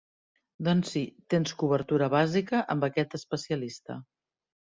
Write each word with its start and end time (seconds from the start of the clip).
Doncs 0.67 0.93
sí, 0.95 1.03
tens 1.33 1.53
cobertura 1.63 2.09
bàsica 2.15 2.61
amb 2.75 2.87
aquest 2.89 3.15
especialista. 3.21 3.99